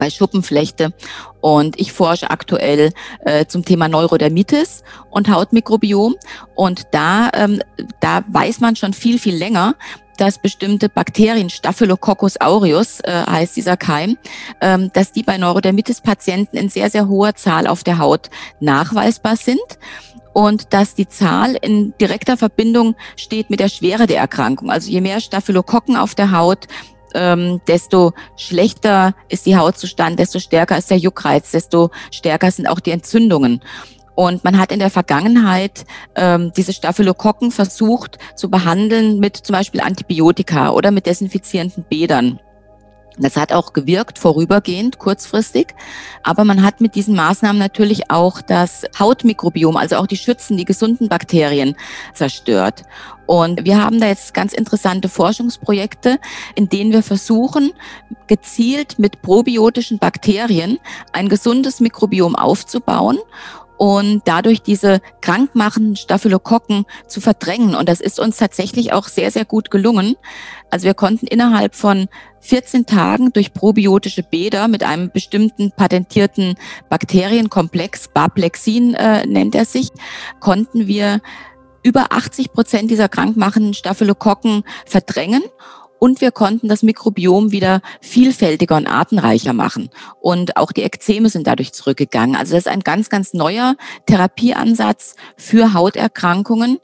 [0.00, 0.92] bei Schuppenflechte.
[1.40, 2.92] Und ich forsche aktuell
[3.24, 6.16] äh, zum Thema Neurodermitis und Hautmikrobiom.
[6.56, 7.62] Und da, ähm,
[8.00, 9.76] da weiß man schon viel, viel länger,
[10.16, 14.18] dass bestimmte Bakterien, Staphylococcus aureus äh, heißt dieser Keim,
[14.60, 18.28] ähm, dass die bei Neurodermitis-Patienten in sehr, sehr hoher Zahl auf der Haut
[18.60, 19.78] nachweisbar sind
[20.34, 24.70] und dass die Zahl in direkter Verbindung steht mit der Schwere der Erkrankung.
[24.70, 26.66] Also je mehr Staphylokokken auf der Haut,
[27.14, 32.80] ähm, desto schlechter ist die Hautzustand, desto stärker ist der Juckreiz, desto stärker sind auch
[32.80, 33.60] die Entzündungen.
[34.14, 39.80] Und man hat in der Vergangenheit ähm, diese Staphylokokken versucht zu behandeln mit zum Beispiel
[39.80, 42.38] Antibiotika oder mit desinfizierenden Bädern.
[43.20, 45.74] Das hat auch gewirkt, vorübergehend, kurzfristig.
[46.22, 50.64] Aber man hat mit diesen Maßnahmen natürlich auch das Hautmikrobiom, also auch die Schützen, die
[50.64, 51.76] gesunden Bakterien
[52.14, 52.84] zerstört.
[53.26, 56.18] Und wir haben da jetzt ganz interessante Forschungsprojekte,
[56.56, 57.72] in denen wir versuchen,
[58.26, 60.78] gezielt mit probiotischen Bakterien
[61.12, 63.18] ein gesundes Mikrobiom aufzubauen
[63.80, 67.74] und dadurch diese krankmachenden Staphylokokken zu verdrängen.
[67.74, 70.16] Und das ist uns tatsächlich auch sehr, sehr gut gelungen.
[70.68, 72.08] Also wir konnten innerhalb von
[72.40, 76.56] 14 Tagen durch probiotische Bäder mit einem bestimmten patentierten
[76.90, 79.88] Bakterienkomplex, Barplexin äh, nennt er sich,
[80.40, 81.22] konnten wir
[81.82, 85.42] über 80 Prozent dieser krankmachenden Staphylokokken verdrängen
[86.00, 89.90] und wir konnten das Mikrobiom wieder vielfältiger und artenreicher machen.
[90.20, 92.34] Und auch die Ekzeme sind dadurch zurückgegangen.
[92.34, 96.78] Also das ist ein ganz, ganz neuer Therapieansatz für Hauterkrankungen.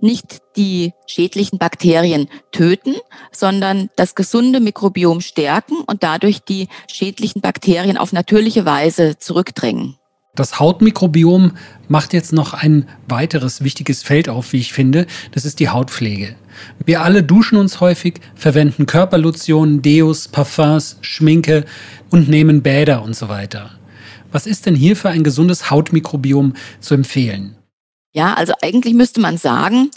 [0.00, 2.94] Nicht die schädlichen Bakterien töten,
[3.32, 9.96] sondern das gesunde Mikrobiom stärken und dadurch die schädlichen Bakterien auf natürliche Weise zurückdrängen.
[10.34, 11.52] Das Hautmikrobiom
[11.88, 15.06] macht jetzt noch ein weiteres wichtiges Feld auf, wie ich finde.
[15.32, 16.36] Das ist die Hautpflege.
[16.84, 21.64] Wir alle duschen uns häufig, verwenden Körperlotionen, Deos, Parfums, Schminke
[22.10, 23.70] und nehmen Bäder und so weiter.
[24.30, 27.56] Was ist denn hier für ein gesundes Hautmikrobiom zu empfehlen?
[28.12, 29.90] Ja, also eigentlich müsste man sagen,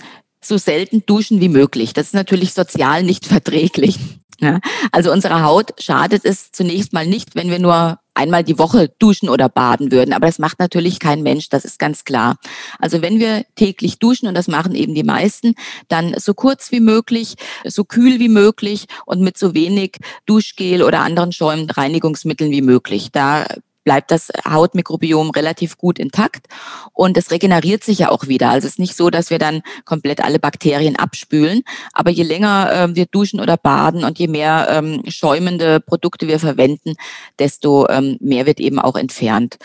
[0.44, 1.94] so selten duschen wie möglich.
[1.94, 4.00] Das ist natürlich sozial nicht verträglich.
[4.40, 4.60] Ja,
[4.92, 9.30] also unserer Haut schadet es zunächst mal nicht, wenn wir nur einmal die Woche duschen
[9.30, 10.14] oder baden würden.
[10.14, 12.38] Aber das macht natürlich kein Mensch, das ist ganz klar.
[12.80, 15.56] Also wenn wir täglich duschen, und das machen eben die meisten,
[15.88, 21.02] dann so kurz wie möglich, so kühl wie möglich und mit so wenig Duschgel oder
[21.02, 23.10] anderen Schäumen, Reinigungsmitteln wie möglich.
[23.12, 23.46] Da
[23.84, 26.48] bleibt das Hautmikrobiom relativ gut intakt
[26.94, 28.50] und es regeneriert sich ja auch wieder.
[28.50, 31.62] Also es ist nicht so, dass wir dann komplett alle Bakterien abspülen,
[31.94, 36.40] aber je länger äh, wir duschen oder baden und je mehr ähm, schäumende Produkte wir
[36.40, 36.96] verwenden,
[37.40, 39.58] desto ähm, mehr wird eben auch entfernt.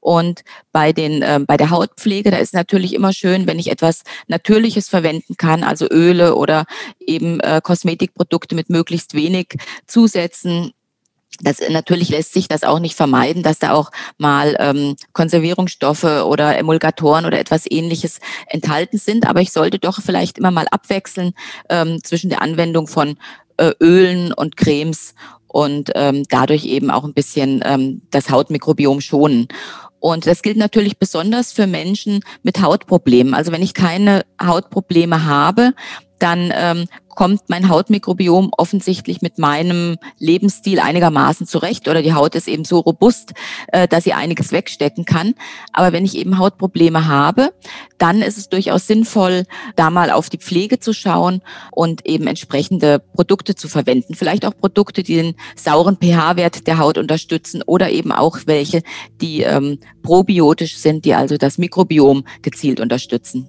[0.00, 4.02] Und bei den ähm, bei der Hautpflege, da ist natürlich immer schön, wenn ich etwas
[4.26, 6.66] Natürliches verwenden kann, also Öle oder
[7.00, 9.56] eben äh, Kosmetikprodukte mit möglichst wenig
[9.86, 10.74] Zusätzen
[11.40, 16.56] das natürlich lässt sich das auch nicht vermeiden, dass da auch mal ähm, Konservierungsstoffe oder
[16.56, 19.26] Emulgatoren oder etwas ähnliches enthalten sind.
[19.26, 21.32] Aber ich sollte doch vielleicht immer mal abwechseln
[21.68, 23.16] ähm, zwischen der Anwendung von
[23.56, 25.14] äh, Ölen und Cremes
[25.46, 29.46] und ähm, dadurch eben auch ein bisschen ähm, das Hautmikrobiom schonen.
[30.00, 33.32] Und das gilt natürlich besonders für Menschen mit Hautproblemen.
[33.32, 35.72] Also wenn ich keine Hautprobleme habe,
[36.18, 42.48] dann ähm, kommt mein Hautmikrobiom offensichtlich mit meinem Lebensstil einigermaßen zurecht oder die Haut ist
[42.48, 43.32] eben so robust,
[43.68, 45.34] äh, dass sie einiges wegstecken kann.
[45.72, 47.52] Aber wenn ich eben Hautprobleme habe,
[47.98, 49.44] dann ist es durchaus sinnvoll,
[49.76, 54.14] da mal auf die Pflege zu schauen und eben entsprechende Produkte zu verwenden.
[54.14, 58.82] Vielleicht auch Produkte, die den sauren pH-Wert der Haut unterstützen oder eben auch welche,
[59.20, 63.48] die ähm, probiotisch sind, die also das Mikrobiom gezielt unterstützen.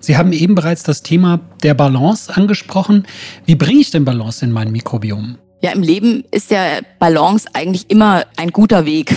[0.00, 3.06] Sie haben eben bereits das Thema der Balance angesprochen.
[3.44, 5.36] Wie bringe ich denn Balance in mein Mikrobiom?
[5.62, 9.14] Ja, im Leben ist ja Balance eigentlich immer ein guter Weg.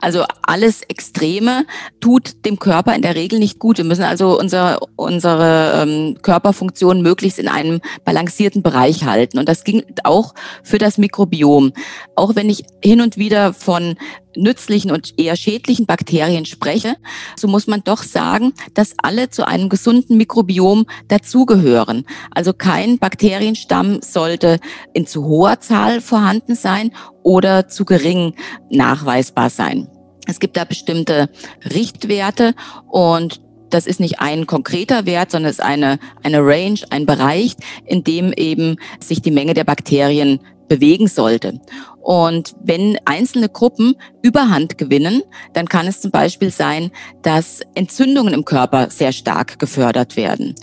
[0.00, 1.66] Also alles Extreme
[2.00, 3.76] tut dem Körper in der Regel nicht gut.
[3.76, 9.38] Wir müssen also unser, unsere ähm, Körperfunktion möglichst in einem balancierten Bereich halten.
[9.38, 11.72] Und das ging auch für das Mikrobiom.
[12.16, 13.96] Auch wenn ich hin und wieder von
[14.36, 16.96] nützlichen und eher schädlichen Bakterien spreche,
[17.36, 22.04] so muss man doch sagen, dass alle zu einem gesunden Mikrobiom dazugehören.
[22.30, 24.60] Also kein Bakterienstamm sollte
[24.92, 28.34] in zu hoher Zahl vorhanden sein oder zu gering
[28.70, 29.88] nachweisbar sein.
[30.26, 31.30] Es gibt da bestimmte
[31.74, 32.54] Richtwerte
[32.88, 33.40] und
[33.70, 37.54] das ist nicht ein konkreter Wert, sondern es ist eine, eine Range, ein Bereich,
[37.86, 40.40] in dem eben sich die Menge der Bakterien
[40.70, 41.60] bewegen sollte.
[42.00, 48.46] Und wenn einzelne Gruppen Überhand gewinnen, dann kann es zum Beispiel sein, dass Entzündungen im
[48.46, 50.54] Körper sehr stark gefördert werden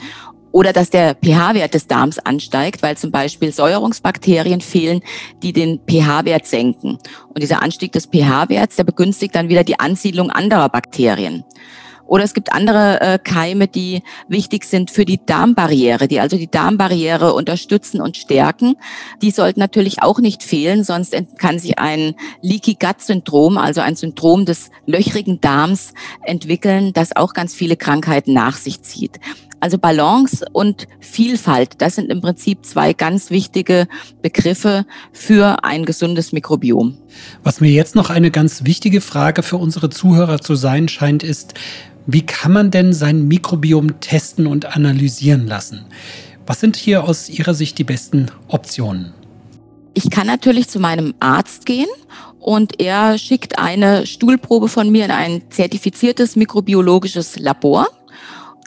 [0.51, 5.01] oder dass der pH-Wert des Darms ansteigt, weil zum Beispiel Säuerungsbakterien fehlen,
[5.43, 6.97] die den pH-Wert senken.
[7.27, 11.43] Und dieser Anstieg des pH-Werts, der begünstigt dann wieder die Ansiedlung anderer Bakterien.
[12.07, 16.49] Oder es gibt andere äh, Keime, die wichtig sind für die Darmbarriere, die also die
[16.49, 18.75] Darmbarriere unterstützen und stärken.
[19.21, 23.95] Die sollten natürlich auch nicht fehlen, sonst kann sich ein Leaky Gut Syndrom, also ein
[23.95, 25.93] Syndrom des löchrigen Darms
[26.23, 29.19] entwickeln, das auch ganz viele Krankheiten nach sich zieht.
[29.59, 33.87] Also Balance und Vielfalt, das sind im Prinzip zwei ganz wichtige
[34.21, 36.97] Begriffe für ein gesundes Mikrobiom.
[37.43, 41.55] Was mir jetzt noch eine ganz wichtige Frage für unsere Zuhörer zu sein scheint, ist,
[42.07, 45.85] wie kann man denn sein Mikrobiom testen und analysieren lassen?
[46.45, 49.13] Was sind hier aus Ihrer Sicht die besten Optionen?
[49.93, 51.89] Ich kann natürlich zu meinem Arzt gehen
[52.39, 57.87] und er schickt eine Stuhlprobe von mir in ein zertifiziertes mikrobiologisches Labor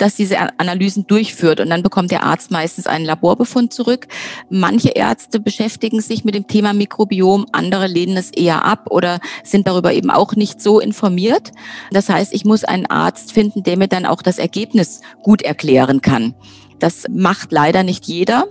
[0.01, 1.61] das diese Analysen durchführt.
[1.61, 4.09] Und dann bekommt der Arzt meistens einen Laborbefund zurück.
[4.49, 9.67] Manche Ärzte beschäftigen sich mit dem Thema Mikrobiom, andere lehnen es eher ab oder sind
[9.67, 11.53] darüber eben auch nicht so informiert.
[11.91, 16.01] Das heißt, ich muss einen Arzt finden, der mir dann auch das Ergebnis gut erklären
[16.01, 16.35] kann.
[16.79, 18.49] Das macht leider nicht jeder.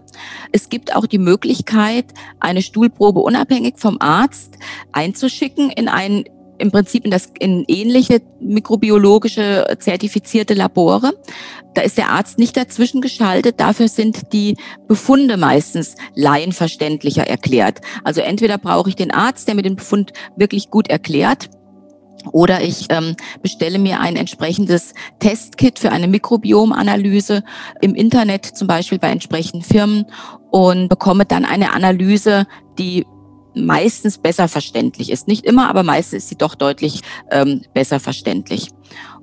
[0.52, 2.06] Es gibt auch die Möglichkeit,
[2.40, 4.54] eine Stuhlprobe unabhängig vom Arzt
[4.92, 6.26] einzuschicken in ein
[6.60, 11.14] im Prinzip in das in ähnliche mikrobiologische zertifizierte Labore.
[11.74, 13.60] Da ist der Arzt nicht dazwischen geschaltet.
[13.60, 17.80] Dafür sind die Befunde meistens laienverständlicher erklärt.
[18.04, 21.50] Also entweder brauche ich den Arzt, der mir den Befund wirklich gut erklärt,
[22.32, 27.44] oder ich ähm, bestelle mir ein entsprechendes Testkit für eine Mikrobiomanalyse
[27.82, 30.06] im Internet, zum Beispiel bei entsprechenden Firmen,
[30.52, 32.46] und bekomme dann eine Analyse,
[32.78, 33.06] die
[33.66, 35.28] meistens besser verständlich ist.
[35.28, 38.70] Nicht immer, aber meistens ist sie doch deutlich ähm, besser verständlich.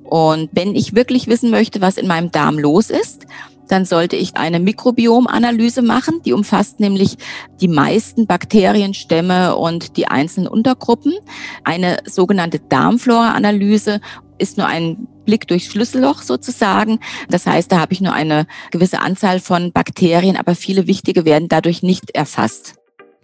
[0.05, 3.27] Und wenn ich wirklich wissen möchte, was in meinem Darm los ist,
[3.69, 6.21] dann sollte ich eine Mikrobiomanalyse machen.
[6.25, 7.17] Die umfasst nämlich
[7.61, 11.15] die meisten Bakterienstämme und die einzelnen Untergruppen.
[11.65, 14.01] Eine sogenannte Darmflora-Analyse
[14.39, 17.01] ist nur ein Blick durchs Schlüsselloch sozusagen.
[17.29, 21.49] Das heißt, da habe ich nur eine gewisse Anzahl von Bakterien, aber viele wichtige werden
[21.49, 22.75] dadurch nicht erfasst.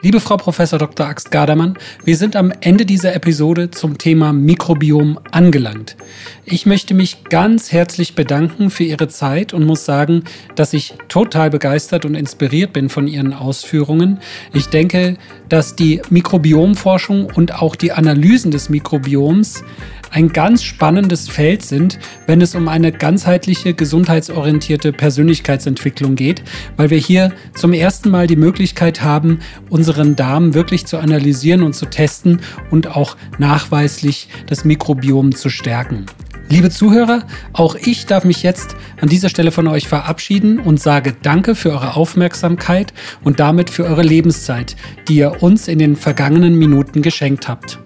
[0.05, 1.07] Liebe Frau Professor Dr.
[1.07, 5.97] Axt Gardermann, wir sind am Ende dieser Episode zum Thema Mikrobiom angelangt.
[6.45, 10.25] Ich möchte mich ganz herzlich bedanken für Ihre Zeit und muss sagen,
[10.57, 14.19] dass ich total begeistert und inspiriert bin von Ihren Ausführungen.
[14.53, 15.19] Ich denke,
[15.49, 19.63] dass die Mikrobiomforschung und auch die Analysen des Mikrobioms
[20.11, 26.43] ein ganz spannendes Feld sind, wenn es um eine ganzheitliche, gesundheitsorientierte Persönlichkeitsentwicklung geht,
[26.77, 29.39] weil wir hier zum ersten Mal die Möglichkeit haben,
[29.71, 32.41] unseren Darm wirklich zu analysieren und zu testen
[32.71, 36.07] und auch nachweislich das Mikrobiom zu stärken.
[36.53, 37.23] Liebe Zuhörer,
[37.55, 41.71] auch ich darf mich jetzt an dieser Stelle von euch verabschieden und sage Danke für
[41.71, 42.93] eure Aufmerksamkeit
[43.25, 44.77] und damit für eure Lebenszeit,
[45.09, 47.79] die ihr uns in den vergangenen Minuten geschenkt habt.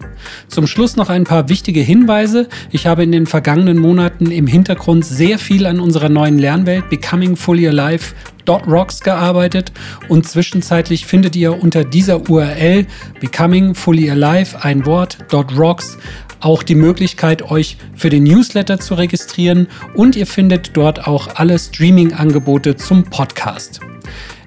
[0.49, 2.49] Zum Schluss noch ein paar wichtige Hinweise.
[2.73, 7.37] Ich habe in den vergangenen Monaten im Hintergrund sehr viel an unserer neuen Lernwelt Becoming
[7.37, 8.14] Fully Alive
[8.49, 9.73] Rocks gearbeitet
[10.09, 12.87] und zwischenzeitlich findet ihr unter dieser URL
[13.21, 15.99] Becoming Fully Alive ein Wort Rocks
[16.41, 21.59] auch die Möglichkeit, euch für den Newsletter zu registrieren und ihr findet dort auch alle
[21.59, 23.80] Streaming-Angebote zum Podcast.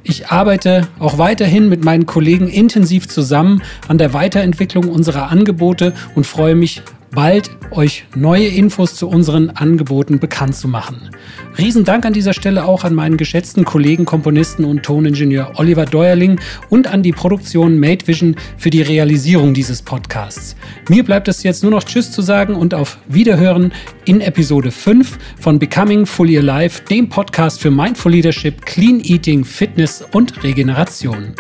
[0.04, 6.26] Ich arbeite auch weiterhin mit meinen Kollegen intensiv zusammen an der Weiterentwicklung unserer Angebote und
[6.26, 6.82] freue mich
[7.12, 11.10] bald euch neue Infos zu unseren Angeboten bekannt zu machen.
[11.58, 16.40] Riesendank an dieser Stelle auch an meinen geschätzten Kollegen, Komponisten und Toningenieur Oliver Deuerling
[16.70, 20.56] und an die Produktion Made Vision für die Realisierung dieses Podcasts.
[20.90, 23.72] Mir bleibt es jetzt nur noch Tschüss zu sagen und auf Wiederhören
[24.06, 30.04] in Episode 5 von Becoming Fully Alive, dem Podcast für Mindful Leadership, Clean Eating, Fitness
[30.12, 31.36] und Regeneration.